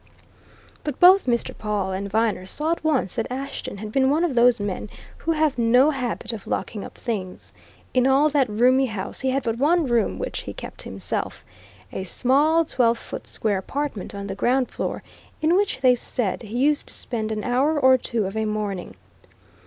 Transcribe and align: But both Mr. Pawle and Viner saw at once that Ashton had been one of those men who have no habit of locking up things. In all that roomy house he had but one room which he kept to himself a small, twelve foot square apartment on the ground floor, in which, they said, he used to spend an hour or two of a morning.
But 0.83 0.99
both 0.99 1.27
Mr. 1.27 1.55
Pawle 1.55 1.91
and 1.91 2.09
Viner 2.09 2.47
saw 2.47 2.71
at 2.71 2.83
once 2.83 3.13
that 3.17 3.29
Ashton 3.31 3.77
had 3.77 3.91
been 3.91 4.09
one 4.09 4.23
of 4.23 4.33
those 4.33 4.59
men 4.59 4.89
who 5.17 5.33
have 5.33 5.59
no 5.59 5.91
habit 5.91 6.33
of 6.33 6.47
locking 6.47 6.83
up 6.83 6.97
things. 6.97 7.53
In 7.93 8.07
all 8.07 8.27
that 8.29 8.49
roomy 8.49 8.87
house 8.87 9.19
he 9.19 9.29
had 9.29 9.43
but 9.43 9.59
one 9.59 9.85
room 9.85 10.17
which 10.17 10.39
he 10.41 10.53
kept 10.53 10.79
to 10.79 10.89
himself 10.89 11.45
a 11.93 12.03
small, 12.03 12.65
twelve 12.65 12.97
foot 12.97 13.27
square 13.27 13.59
apartment 13.59 14.15
on 14.15 14.25
the 14.25 14.33
ground 14.33 14.71
floor, 14.71 15.03
in 15.39 15.55
which, 15.55 15.81
they 15.81 15.93
said, 15.93 16.41
he 16.41 16.57
used 16.57 16.87
to 16.87 16.95
spend 16.95 17.31
an 17.31 17.43
hour 17.43 17.79
or 17.79 17.95
two 17.95 18.25
of 18.25 18.35
a 18.35 18.45
morning. 18.45 18.95